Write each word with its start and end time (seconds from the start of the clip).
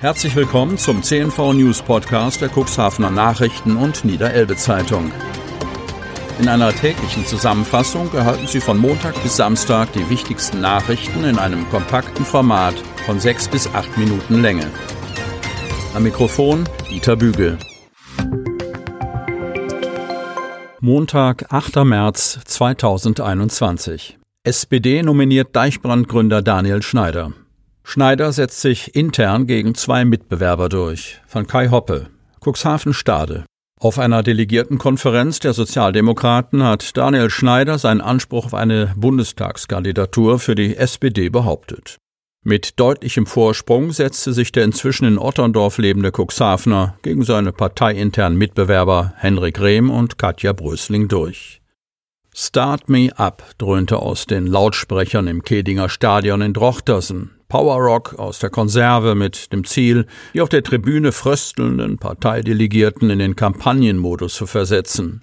Herzlich 0.00 0.34
willkommen 0.34 0.78
zum 0.78 1.02
CNV 1.02 1.52
News 1.52 1.82
Podcast 1.82 2.40
der 2.40 2.48
Cuxhavener 2.48 3.10
Nachrichten 3.10 3.76
und 3.76 4.02
Niederelbe 4.02 4.56
Zeitung. 4.56 5.12
In 6.38 6.48
einer 6.48 6.72
täglichen 6.72 7.26
Zusammenfassung 7.26 8.10
erhalten 8.14 8.46
Sie 8.46 8.62
von 8.62 8.78
Montag 8.78 9.22
bis 9.22 9.36
Samstag 9.36 9.92
die 9.92 10.08
wichtigsten 10.08 10.62
Nachrichten 10.62 11.24
in 11.24 11.38
einem 11.38 11.68
kompakten 11.68 12.24
Format 12.24 12.76
von 13.04 13.20
sechs 13.20 13.46
bis 13.46 13.66
acht 13.74 13.94
Minuten 13.98 14.40
Länge. 14.40 14.70
Am 15.92 16.02
Mikrofon 16.02 16.66
Dieter 16.88 17.16
Bügel. 17.16 17.58
Montag, 20.80 21.52
8. 21.52 21.84
März 21.84 22.40
2021. 22.46 24.18
SPD 24.44 25.02
nominiert 25.02 25.54
Deichbrandgründer 25.54 26.40
Daniel 26.40 26.80
Schneider. 26.80 27.34
Schneider 27.90 28.30
setzt 28.30 28.60
sich 28.60 28.94
intern 28.94 29.48
gegen 29.48 29.74
zwei 29.74 30.04
Mitbewerber 30.04 30.68
durch. 30.68 31.20
Von 31.26 31.48
Kai 31.48 31.70
Hoppe. 31.70 32.06
Cuxhaven 32.38 32.94
Stade. 32.94 33.44
Auf 33.80 33.98
einer 33.98 34.22
Delegiertenkonferenz 34.22 35.40
der 35.40 35.54
Sozialdemokraten 35.54 36.62
hat 36.62 36.96
Daniel 36.96 37.30
Schneider 37.30 37.78
seinen 37.78 38.00
Anspruch 38.00 38.46
auf 38.46 38.54
eine 38.54 38.94
Bundestagskandidatur 38.96 40.38
für 40.38 40.54
die 40.54 40.76
SPD 40.76 41.30
behauptet. 41.30 41.96
Mit 42.44 42.78
deutlichem 42.78 43.26
Vorsprung 43.26 43.90
setzte 43.90 44.34
sich 44.34 44.52
der 44.52 44.62
inzwischen 44.62 45.06
in 45.06 45.18
Otterndorf 45.18 45.78
lebende 45.78 46.12
Cuxhavener 46.16 46.96
gegen 47.02 47.24
seine 47.24 47.50
parteiinternen 47.50 48.38
Mitbewerber 48.38 49.14
Henrik 49.16 49.60
Rehm 49.60 49.90
und 49.90 50.16
Katja 50.16 50.52
Brösling 50.52 51.08
durch. 51.08 51.60
Start 52.32 52.88
me 52.88 53.10
up 53.16 53.42
dröhnte 53.58 53.98
aus 53.98 54.26
den 54.26 54.46
Lautsprechern 54.46 55.26
im 55.26 55.42
Kedinger 55.42 55.88
Stadion 55.88 56.40
in 56.40 56.52
Drochtersen. 56.52 57.32
Powerrock 57.50 58.18
aus 58.18 58.38
der 58.38 58.48
Konserve 58.48 59.14
mit 59.14 59.52
dem 59.52 59.64
Ziel, 59.64 60.06
die 60.32 60.40
auf 60.40 60.48
der 60.48 60.62
Tribüne 60.62 61.12
fröstelnden 61.12 61.98
Parteidelegierten 61.98 63.10
in 63.10 63.18
den 63.18 63.36
Kampagnenmodus 63.36 64.32
zu 64.34 64.46
versetzen. 64.46 65.22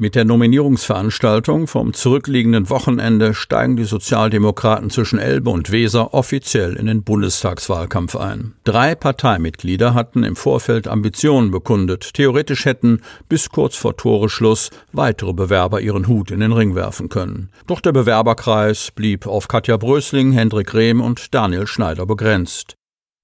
Mit 0.00 0.14
der 0.14 0.24
Nominierungsveranstaltung 0.24 1.66
vom 1.66 1.92
zurückliegenden 1.92 2.70
Wochenende 2.70 3.34
steigen 3.34 3.74
die 3.74 3.82
Sozialdemokraten 3.82 4.90
zwischen 4.90 5.18
Elbe 5.18 5.50
und 5.50 5.72
Weser 5.72 6.14
offiziell 6.14 6.76
in 6.76 6.86
den 6.86 7.02
Bundestagswahlkampf 7.02 8.14
ein. 8.14 8.54
Drei 8.62 8.94
Parteimitglieder 8.94 9.94
hatten 9.94 10.22
im 10.22 10.36
Vorfeld 10.36 10.86
Ambitionen 10.86 11.50
bekundet. 11.50 12.14
Theoretisch 12.14 12.64
hätten 12.64 13.00
bis 13.28 13.48
kurz 13.50 13.74
vor 13.74 13.96
Toreschluss 13.96 14.70
weitere 14.92 15.32
Bewerber 15.32 15.80
ihren 15.80 16.06
Hut 16.06 16.30
in 16.30 16.38
den 16.38 16.52
Ring 16.52 16.76
werfen 16.76 17.08
können. 17.08 17.50
Doch 17.66 17.80
der 17.80 17.90
Bewerberkreis 17.90 18.92
blieb 18.92 19.26
auf 19.26 19.48
Katja 19.48 19.78
Brösling, 19.78 20.30
Hendrik 20.30 20.74
Rehm 20.74 21.00
und 21.00 21.34
Daniel 21.34 21.66
Schneider 21.66 22.06
begrenzt. 22.06 22.77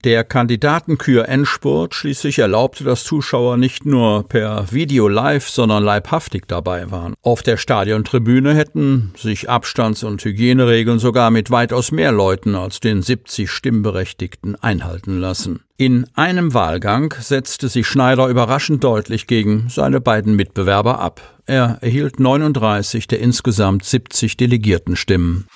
Der 0.05 0.23
Kandidatenkür-Endspurt 0.23 1.95
schließlich 1.95 2.39
erlaubte, 2.39 2.85
dass 2.85 3.05
Zuschauer 3.05 3.57
nicht 3.57 3.87
nur 3.87 4.29
per 4.29 4.71
Video 4.71 5.09
live, 5.09 5.49
sondern 5.49 5.83
leibhaftig 5.83 6.45
dabei 6.47 6.91
waren. 6.91 7.15
Auf 7.23 7.43
der 7.43 7.57
Stadiontribüne 7.57 8.55
hätten 8.55 9.15
sich 9.17 9.49
Abstands- 9.49 10.05
und 10.05 10.23
Hygieneregeln 10.23 10.99
sogar 10.99 11.31
mit 11.31 11.51
weitaus 11.51 11.91
mehr 11.91 12.13
Leuten 12.13 12.55
als 12.55 12.81
den 12.81 13.01
70 13.01 13.51
Stimmberechtigten 13.51 14.57
einhalten 14.57 15.21
lassen. 15.21 15.61
In 15.79 16.07
einem 16.15 16.53
Wahlgang 16.53 17.15
setzte 17.19 17.69
sich 17.69 17.87
Schneider 17.87 18.29
überraschend 18.29 18.85
deutlich 18.85 19.27
gegen 19.27 19.71
seine 19.71 20.03
beiden 20.03 20.37
Mitbewerber 20.37 20.99
ab. 20.99 21.41
Er 21.47 21.79
erhielt 21.81 22.21
39 22.21 23.09
der 23.09 23.21
insgesamt 23.21 23.87
70 23.87 24.37
Delegiertenstimmen. 24.37 25.47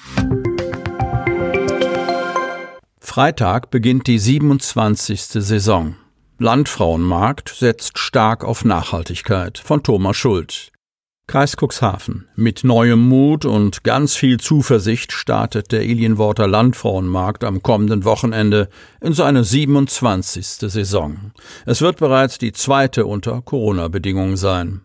Freitag 3.19 3.73
beginnt 3.73 4.07
die 4.07 4.21
27. 4.21 5.21
Saison. 5.21 5.97
Landfrauenmarkt 6.39 7.49
setzt 7.49 7.99
stark 7.99 8.45
auf 8.45 8.65
Nachhaltigkeit 8.65 9.59
von 9.59 9.83
Thomas 9.83 10.17
Schuld. 10.17 10.71
Kreis 11.27 11.57
Cuxhaven. 11.61 12.29
Mit 12.37 12.63
neuem 12.63 13.01
Mut 13.09 13.45
und 13.45 13.83
ganz 13.83 14.15
viel 14.15 14.39
Zuversicht 14.39 15.11
startet 15.11 15.73
der 15.73 15.83
Ilienworter 15.83 16.47
Landfrauenmarkt 16.47 17.43
am 17.43 17.61
kommenden 17.61 18.05
Wochenende 18.05 18.69
in 19.01 19.15
seine 19.15 19.43
27. 19.43 20.47
Saison. 20.71 21.33
Es 21.67 21.81
wird 21.81 21.97
bereits 21.97 22.39
die 22.39 22.53
zweite 22.53 23.05
unter 23.05 23.43
Corona-Bedingungen 23.43 24.37
sein. 24.37 24.83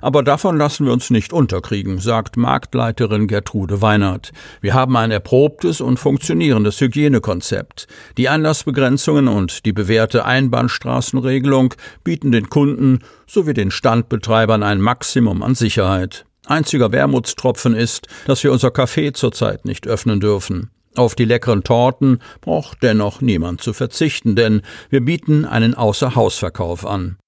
Aber 0.00 0.22
davon 0.22 0.56
lassen 0.56 0.86
wir 0.86 0.92
uns 0.92 1.10
nicht 1.10 1.32
unterkriegen, 1.32 1.98
sagt 1.98 2.36
Marktleiterin 2.36 3.26
Gertrude 3.26 3.82
Weinert. 3.82 4.32
Wir 4.60 4.74
haben 4.74 4.96
ein 4.96 5.10
erprobtes 5.10 5.80
und 5.80 5.98
funktionierendes 5.98 6.80
Hygienekonzept. 6.80 7.86
Die 8.16 8.28
Anlassbegrenzungen 8.28 9.28
und 9.28 9.64
die 9.64 9.72
bewährte 9.72 10.24
Einbahnstraßenregelung 10.24 11.74
bieten 12.04 12.32
den 12.32 12.50
Kunden 12.50 13.00
sowie 13.26 13.54
den 13.54 13.70
Standbetreibern 13.70 14.62
ein 14.62 14.80
Maximum 14.80 15.42
an 15.42 15.54
Sicherheit. 15.54 16.26
Einziger 16.46 16.92
Wermutstropfen 16.92 17.74
ist, 17.74 18.06
dass 18.26 18.44
wir 18.44 18.52
unser 18.52 18.68
Café 18.68 19.12
zurzeit 19.12 19.64
nicht 19.64 19.86
öffnen 19.86 20.20
dürfen. 20.20 20.70
Auf 20.94 21.14
die 21.14 21.24
leckeren 21.24 21.62
Torten 21.62 22.20
braucht 22.40 22.82
dennoch 22.82 23.20
niemand 23.20 23.60
zu 23.60 23.72
verzichten, 23.72 24.34
denn 24.34 24.62
wir 24.88 25.04
bieten 25.04 25.44
einen 25.44 25.74
Außerhausverkauf 25.74 26.86
an. 26.86 27.18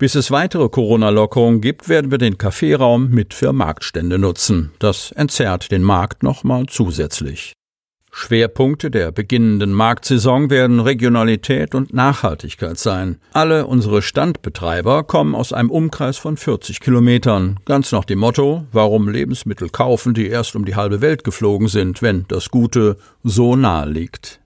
Bis 0.00 0.14
es 0.14 0.30
weitere 0.30 0.70
Corona-Lockerungen 0.70 1.60
gibt, 1.60 1.90
werden 1.90 2.10
wir 2.10 2.16
den 2.16 2.38
Kaffeeraum 2.38 3.10
mit 3.10 3.34
für 3.34 3.52
Marktstände 3.52 4.18
nutzen. 4.18 4.72
Das 4.78 5.12
entzerrt 5.12 5.70
den 5.70 5.82
Markt 5.82 6.22
nochmal 6.22 6.64
zusätzlich. 6.70 7.52
Schwerpunkte 8.10 8.90
der 8.90 9.12
beginnenden 9.12 9.74
Marktsaison 9.74 10.48
werden 10.48 10.80
Regionalität 10.80 11.74
und 11.74 11.92
Nachhaltigkeit 11.92 12.78
sein. 12.78 13.20
Alle 13.34 13.66
unsere 13.66 14.00
Standbetreiber 14.00 15.04
kommen 15.04 15.34
aus 15.34 15.52
einem 15.52 15.70
Umkreis 15.70 16.16
von 16.16 16.38
40 16.38 16.80
Kilometern. 16.80 17.60
Ganz 17.66 17.92
nach 17.92 18.06
dem 18.06 18.20
Motto, 18.20 18.66
warum 18.72 19.06
Lebensmittel 19.06 19.68
kaufen, 19.68 20.14
die 20.14 20.28
erst 20.28 20.56
um 20.56 20.64
die 20.64 20.76
halbe 20.76 21.02
Welt 21.02 21.24
geflogen 21.24 21.68
sind, 21.68 22.00
wenn 22.00 22.24
das 22.28 22.48
Gute 22.48 22.96
so 23.22 23.54
nahe 23.54 23.86
liegt. 23.86 24.39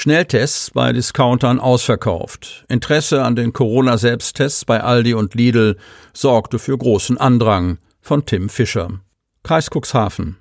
Schnelltests 0.00 0.70
bei 0.70 0.94
Discountern 0.94 1.60
ausverkauft. 1.60 2.64
Interesse 2.70 3.22
an 3.22 3.36
den 3.36 3.52
Corona-Selbsttests 3.52 4.64
bei 4.64 4.82
Aldi 4.82 5.12
und 5.12 5.34
Lidl 5.34 5.76
sorgte 6.14 6.58
für 6.58 6.78
großen 6.78 7.18
Andrang 7.18 7.76
von 8.00 8.24
Tim 8.24 8.48
Fischer. 8.48 9.00
Kreis 9.42 9.68
Cuxhaven. 9.68 10.38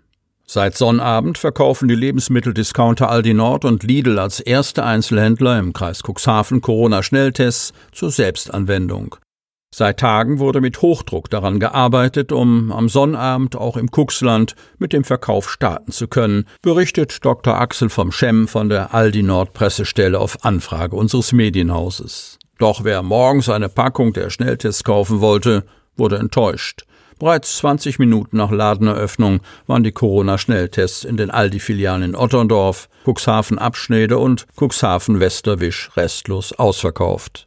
Seit 0.48 0.78
Sonnabend 0.78 1.38
verkaufen 1.38 1.90
die 1.90 1.96
Lebensmitteldiscounter 1.96 3.10
Aldi 3.10 3.34
Nord 3.34 3.66
und 3.66 3.84
Lidl 3.84 4.18
als 4.18 4.40
erste 4.40 4.86
Einzelhändler 4.86 5.60
im 5.60 5.74
Kreis 5.74 6.04
Cuxhaven 6.08 6.62
Corona-Schnelltests 6.62 7.74
zur 7.92 8.12
Selbstanwendung. 8.12 9.18
Seit 9.72 10.00
Tagen 10.00 10.40
wurde 10.40 10.62
mit 10.62 10.82
Hochdruck 10.82 11.30
daran 11.30 11.60
gearbeitet, 11.60 12.32
um 12.32 12.72
am 12.72 12.90
Sonnabend 12.90 13.56
auch 13.56 13.78
im 13.78 13.92
Kuxland 13.92 14.56
mit 14.80 14.94
dem 14.94 15.04
Verkauf 15.04 15.50
starten 15.50 15.92
zu 15.92 16.08
können, 16.08 16.46
berichtet 16.64 17.24
Dr. 17.24 17.60
Axel 17.62 17.90
vom 17.90 18.12
Schemm 18.12 18.48
von 18.48 18.70
der 18.70 18.96
Aldi 18.96 19.22
Nord 19.22 19.54
Pressestelle 19.54 20.20
auf 20.20 20.44
Anfrage 20.44 20.96
unseres 20.96 21.34
Medienhauses. 21.34 22.40
Doch 22.58 22.84
wer 22.84 23.04
morgens 23.04 23.48
eine 23.48 23.70
Packung 23.70 24.12
der 24.12 24.32
Schnelltests 24.32 24.84
kaufen 24.84 25.22
wollte, 25.22 25.64
wurde 25.96 26.18
enttäuscht. 26.18 26.86
Bereits 27.20 27.58
20 27.58 28.00
Minuten 28.00 28.38
nach 28.38 28.50
Ladeneröffnung 28.50 29.42
waren 29.68 29.84
die 29.84 29.92
Corona-Schnelltests 29.92 31.04
in 31.04 31.16
den 31.16 31.30
Aldi-Filialen 31.30 32.02
in 32.04 32.16
Otterndorf, 32.16 32.90
Cuxhaven-Abschnede 33.06 34.18
und 34.18 34.48
Cuxhaven-Westerwisch 34.58 35.92
restlos 35.96 36.54
ausverkauft. 36.54 37.46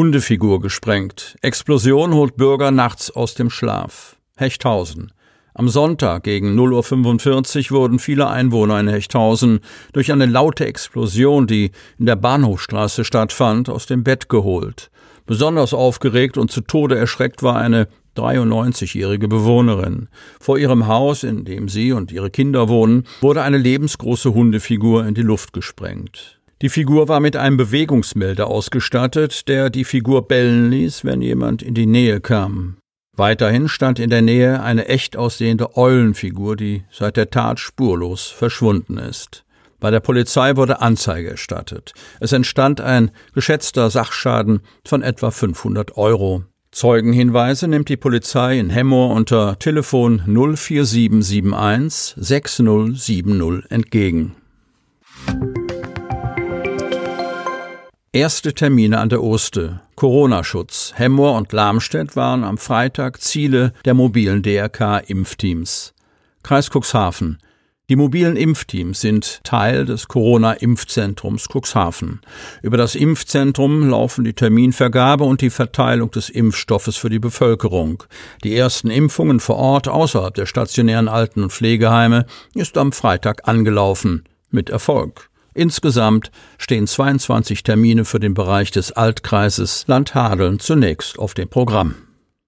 Hundefigur 0.00 0.62
gesprengt. 0.62 1.36
Explosion 1.42 2.14
holt 2.14 2.38
Bürger 2.38 2.70
nachts 2.70 3.10
aus 3.10 3.34
dem 3.34 3.50
Schlaf. 3.50 4.16
Hechthausen. 4.34 5.12
Am 5.52 5.68
Sonntag 5.68 6.22
gegen 6.22 6.58
0.45 6.58 7.70
Uhr 7.70 7.80
wurden 7.80 7.98
viele 7.98 8.26
Einwohner 8.26 8.80
in 8.80 8.88
Hechthausen 8.88 9.60
durch 9.92 10.10
eine 10.10 10.24
laute 10.24 10.64
Explosion, 10.64 11.46
die 11.46 11.72
in 11.98 12.06
der 12.06 12.16
Bahnhofstraße 12.16 13.04
stattfand, 13.04 13.68
aus 13.68 13.84
dem 13.84 14.02
Bett 14.02 14.30
geholt. 14.30 14.90
Besonders 15.26 15.74
aufgeregt 15.74 16.38
und 16.38 16.50
zu 16.50 16.62
Tode 16.62 16.96
erschreckt 16.96 17.42
war 17.42 17.56
eine 17.56 17.86
93-jährige 18.16 19.28
Bewohnerin. 19.28 20.08
Vor 20.40 20.56
ihrem 20.56 20.86
Haus, 20.86 21.24
in 21.24 21.44
dem 21.44 21.68
sie 21.68 21.92
und 21.92 22.10
ihre 22.10 22.30
Kinder 22.30 22.70
wohnen, 22.70 23.04
wurde 23.20 23.42
eine 23.42 23.58
lebensgroße 23.58 24.32
Hundefigur 24.32 25.06
in 25.06 25.12
die 25.12 25.20
Luft 25.20 25.52
gesprengt. 25.52 26.39
Die 26.62 26.68
Figur 26.68 27.08
war 27.08 27.20
mit 27.20 27.36
einem 27.36 27.56
Bewegungsmelder 27.56 28.46
ausgestattet, 28.46 29.48
der 29.48 29.70
die 29.70 29.84
Figur 29.84 30.28
bellen 30.28 30.70
ließ, 30.70 31.06
wenn 31.06 31.22
jemand 31.22 31.62
in 31.62 31.72
die 31.72 31.86
Nähe 31.86 32.20
kam. 32.20 32.76
Weiterhin 33.16 33.68
stand 33.68 33.98
in 33.98 34.10
der 34.10 34.20
Nähe 34.20 34.62
eine 34.62 34.86
echt 34.86 35.16
aussehende 35.16 35.78
Eulenfigur, 35.78 36.56
die 36.56 36.84
seit 36.90 37.16
der 37.16 37.30
Tat 37.30 37.60
spurlos 37.60 38.26
verschwunden 38.26 38.98
ist. 38.98 39.44
Bei 39.78 39.90
der 39.90 40.00
Polizei 40.00 40.56
wurde 40.56 40.82
Anzeige 40.82 41.30
erstattet. 41.30 41.94
Es 42.20 42.32
entstand 42.32 42.82
ein 42.82 43.10
geschätzter 43.34 43.88
Sachschaden 43.88 44.60
von 44.86 45.02
etwa 45.02 45.30
500 45.30 45.96
Euro. 45.96 46.44
Zeugenhinweise 46.72 47.68
nimmt 47.68 47.88
die 47.88 47.96
Polizei 47.96 48.58
in 48.58 48.68
Hemmoor 48.68 49.14
unter 49.14 49.58
Telefon 49.58 50.20
04771 50.26 52.14
6070 52.22 53.70
entgegen. 53.70 54.36
Erste 58.12 58.52
Termine 58.52 58.98
an 58.98 59.08
der 59.08 59.22
Oste. 59.22 59.82
Corona-Schutz. 59.94 60.94
Hemmoor 60.96 61.36
und 61.36 61.52
Lamstedt 61.52 62.16
waren 62.16 62.42
am 62.42 62.58
Freitag 62.58 63.20
Ziele 63.20 63.72
der 63.84 63.94
mobilen 63.94 64.42
DRK-Impfteams. 64.42 65.94
Kreis 66.42 66.70
Cuxhaven. 66.70 67.38
Die 67.88 67.94
mobilen 67.94 68.34
Impfteams 68.34 69.00
sind 69.00 69.44
Teil 69.44 69.84
des 69.84 70.08
Corona-Impfzentrums 70.08 71.46
Cuxhaven. 71.54 72.20
Über 72.62 72.76
das 72.76 72.96
Impfzentrum 72.96 73.88
laufen 73.88 74.24
die 74.24 74.34
Terminvergabe 74.34 75.22
und 75.22 75.40
die 75.40 75.50
Verteilung 75.50 76.10
des 76.10 76.30
Impfstoffes 76.30 76.96
für 76.96 77.10
die 77.10 77.20
Bevölkerung. 77.20 78.02
Die 78.42 78.56
ersten 78.56 78.90
Impfungen 78.90 79.38
vor 79.38 79.54
Ort 79.54 79.86
außerhalb 79.86 80.34
der 80.34 80.46
stationären 80.46 81.06
Alten- 81.06 81.44
und 81.44 81.52
Pflegeheime 81.52 82.26
ist 82.56 82.76
am 82.76 82.90
Freitag 82.90 83.46
angelaufen. 83.46 84.24
Mit 84.50 84.68
Erfolg. 84.68 85.29
Insgesamt 85.54 86.30
stehen 86.58 86.86
22 86.86 87.62
Termine 87.62 88.04
für 88.04 88.20
den 88.20 88.34
Bereich 88.34 88.70
des 88.70 88.92
Altkreises 88.92 89.84
Land 89.86 90.14
Hadeln 90.14 90.58
zunächst 90.58 91.18
auf 91.18 91.34
dem 91.34 91.48
Programm. 91.48 91.94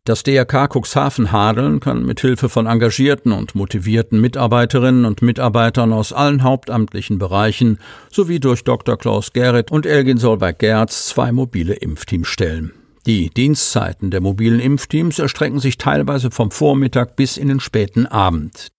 Das 0.05 0.25
DRK 0.25 0.69
Cuxhaven 0.69 1.31
Hadeln 1.31 1.79
kann 1.79 2.05
mit 2.05 2.21
Hilfe 2.21 2.49
von 2.49 2.67
engagierten 2.67 3.31
und 3.31 3.55
motivierten 3.55 4.21
Mitarbeiterinnen 4.21 5.05
und 5.05 5.23
Mitarbeitern 5.23 5.93
aus 5.93 6.13
allen 6.13 6.43
hauptamtlichen 6.43 7.21
Bereichen 7.21 7.79
sowie 8.11 8.41
durch 8.41 8.65
Dr. 8.65 8.97
Klaus 8.97 9.33
Gerrit 9.33 9.71
und 9.71 9.87
Elgin 9.87 10.19
Solberg-Gerz 10.19 11.07
zwei 11.07 11.31
mobile 11.31 11.75
Impfteams 11.75 12.27
stellen. 12.27 12.73
Die 13.07 13.31
Dienstzeiten 13.31 14.11
der 14.11 14.21
mobilen 14.21 14.59
Impfteams 14.59 15.21
erstrecken 15.21 15.61
sich 15.61 15.79
teilweise 15.79 16.33
vom 16.33 16.51
Vormittag 16.51 17.15
bis 17.15 17.37
in 17.37 17.47
den 17.47 17.61
späten 17.61 18.07
Abend. 18.07 18.73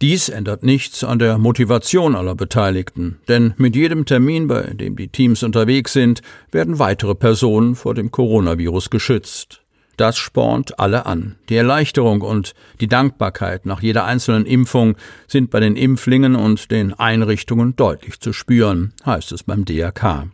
Dies 0.00 0.30
ändert 0.30 0.62
nichts 0.62 1.04
an 1.04 1.18
der 1.18 1.36
Motivation 1.36 2.16
aller 2.16 2.34
Beteiligten, 2.34 3.18
denn 3.28 3.52
mit 3.58 3.76
jedem 3.76 4.06
Termin, 4.06 4.48
bei 4.48 4.62
dem 4.62 4.96
die 4.96 5.08
Teams 5.08 5.42
unterwegs 5.42 5.92
sind, 5.92 6.22
werden 6.50 6.78
weitere 6.78 7.14
Personen 7.14 7.74
vor 7.74 7.94
dem 7.94 8.10
Coronavirus 8.10 8.88
geschützt. 8.88 9.60
Das 9.98 10.16
spornt 10.16 10.80
alle 10.80 11.04
an. 11.04 11.36
Die 11.50 11.56
Erleichterung 11.56 12.22
und 12.22 12.54
die 12.80 12.88
Dankbarkeit 12.88 13.66
nach 13.66 13.82
jeder 13.82 14.06
einzelnen 14.06 14.46
Impfung 14.46 14.96
sind 15.28 15.50
bei 15.50 15.60
den 15.60 15.76
Impflingen 15.76 16.34
und 16.34 16.70
den 16.70 16.94
Einrichtungen 16.94 17.76
deutlich 17.76 18.20
zu 18.20 18.32
spüren, 18.32 18.94
heißt 19.04 19.32
es 19.32 19.42
beim 19.42 19.66
DRK. 19.66 20.28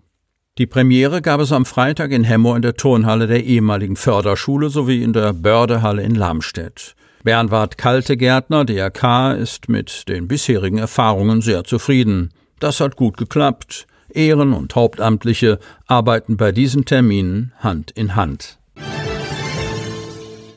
Die 0.58 0.66
Premiere 0.66 1.20
gab 1.20 1.40
es 1.40 1.50
am 1.50 1.66
Freitag 1.66 2.12
in 2.12 2.22
Hemmo 2.22 2.54
in 2.54 2.62
der 2.62 2.76
Turnhalle 2.76 3.26
der 3.26 3.42
ehemaligen 3.42 3.96
Förderschule 3.96 4.70
sowie 4.70 5.02
in 5.02 5.12
der 5.12 5.32
Bördehalle 5.32 6.04
in 6.04 6.14
Lamstedt. 6.14 6.94
Bernward 7.26 7.76
Kaltegärtner, 7.76 8.64
DRK, 8.64 9.32
ist 9.32 9.69
mit 9.69 10.08
den 10.08 10.28
bisherigen 10.28 10.78
Erfahrungen 10.78 11.40
sehr 11.43 11.64
zufrieden. 11.64 12.31
Das 12.61 12.78
hat 12.78 12.94
gut 12.94 13.17
geklappt. 13.17 13.88
Ehren- 14.14 14.52
und 14.52 14.76
Hauptamtliche 14.76 15.58
arbeiten 15.88 16.37
bei 16.37 16.52
diesen 16.52 16.84
Terminen 16.84 17.52
Hand 17.58 17.90
in 17.90 18.14
Hand. 18.14 18.61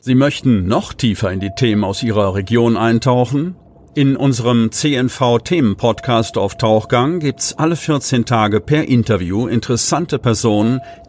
Sie 0.00 0.14
möchten 0.14 0.68
noch 0.68 0.92
tiefer 0.92 1.32
in 1.32 1.40
die 1.40 1.50
Themen 1.56 1.82
aus 1.82 2.04
Ihrer 2.04 2.36
Region 2.36 2.76
eintauchen? 2.76 3.56
In 3.96 4.16
unserem 4.16 4.70
CNV-Themen-Podcast 4.70 6.38
auf 6.38 6.56
Tauchgang 6.56 7.18
gibt's 7.18 7.58
alle 7.58 7.74
14 7.74 8.24
Tage 8.26 8.60
per 8.60 8.86
Interview 8.86 9.48
interessante 9.48 10.20
Personen, 10.20 10.78